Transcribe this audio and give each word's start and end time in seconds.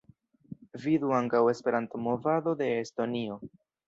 Vidu 0.85 1.11
ankaŭ 1.17 1.41
Esperanto-movado 1.53 2.55
de 2.63 2.71
Estonio. 2.79 3.39